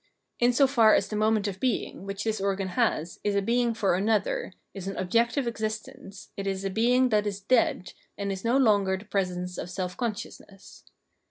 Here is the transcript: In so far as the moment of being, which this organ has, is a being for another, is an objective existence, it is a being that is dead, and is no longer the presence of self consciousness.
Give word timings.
In 0.39 0.51
so 0.51 0.65
far 0.65 0.95
as 0.95 1.07
the 1.09 1.15
moment 1.15 1.47
of 1.47 1.59
being, 1.59 2.07
which 2.07 2.23
this 2.23 2.41
organ 2.41 2.69
has, 2.69 3.19
is 3.23 3.35
a 3.35 3.39
being 3.43 3.75
for 3.75 3.93
another, 3.93 4.53
is 4.73 4.87
an 4.87 4.97
objective 4.97 5.45
existence, 5.45 6.29
it 6.35 6.47
is 6.47 6.65
a 6.65 6.71
being 6.71 7.09
that 7.09 7.27
is 7.27 7.39
dead, 7.39 7.93
and 8.17 8.31
is 8.31 8.43
no 8.43 8.57
longer 8.57 8.97
the 8.97 9.05
presence 9.05 9.59
of 9.59 9.69
self 9.69 9.95
consciousness. 9.95 10.85